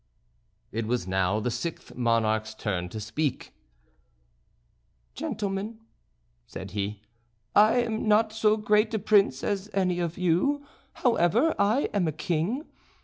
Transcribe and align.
It 0.71 0.87
was 0.87 1.07
now 1.07 1.39
the 1.39 1.51
sixth 1.51 1.93
monarch's 1.95 2.55
turn 2.55 2.89
to 2.89 2.99
speak: 2.99 3.53
"Gentlemen," 5.13 5.77
said 6.47 6.71
he, 6.71 7.03
"I 7.55 7.81
am 7.83 8.07
not 8.07 8.33
so 8.33 8.57
great 8.57 8.91
a 8.95 8.97
prince 8.97 9.43
as 9.43 9.69
any 9.75 9.99
of 9.99 10.17
you; 10.17 10.65
however, 11.05 11.53
I 11.59 11.81
am 11.93 12.07
a 12.07 12.11
king. 12.11 12.65